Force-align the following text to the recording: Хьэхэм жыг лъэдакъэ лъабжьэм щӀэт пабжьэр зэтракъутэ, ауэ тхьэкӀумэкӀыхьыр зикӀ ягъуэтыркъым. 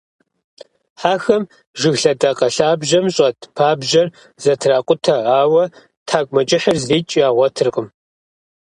Хьэхэм 1.01 1.43
жыг 1.79 1.95
лъэдакъэ 2.01 2.47
лъабжьэм 2.55 3.05
щӀэт 3.15 3.37
пабжьэр 3.55 4.07
зэтракъутэ, 4.43 5.15
ауэ 5.39 5.63
тхьэкӀумэкӀыхьыр 6.07 6.77
зикӀ 6.85 7.15
ягъуэтыркъым. 7.27 7.87